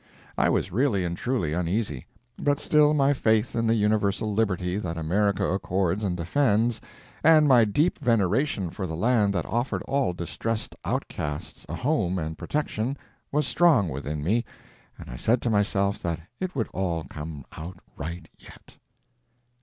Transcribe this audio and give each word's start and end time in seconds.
I 0.35 0.49
was 0.49 0.71
really 0.71 1.05
and 1.05 1.15
truly 1.15 1.53
uneasy, 1.53 2.07
but 2.41 2.59
still 2.59 2.95
my 2.95 3.13
faith 3.13 3.55
in 3.55 3.67
the 3.67 3.75
universal 3.75 4.33
liberty 4.33 4.77
that 4.79 4.97
America 4.97 5.45
accords 5.53 6.03
and 6.03 6.17
defends, 6.17 6.81
and 7.23 7.47
my 7.47 7.65
deep 7.65 7.99
veneration 7.99 8.71
for 8.71 8.87
the 8.87 8.95
land 8.95 9.31
that 9.35 9.45
offered 9.45 9.83
all 9.83 10.13
distressed 10.13 10.75
outcasts 10.83 11.67
a 11.69 11.75
home 11.75 12.17
and 12.17 12.35
protection, 12.35 12.97
was 13.31 13.45
strong 13.45 13.89
within 13.89 14.23
me, 14.23 14.43
and 14.97 15.07
I 15.07 15.17
said 15.17 15.39
to 15.43 15.51
myself 15.51 16.01
that 16.01 16.19
it 16.39 16.55
would 16.55 16.69
all 16.69 17.03
come 17.03 17.45
out 17.55 17.77
right 17.95 18.27
yet. 18.39 18.77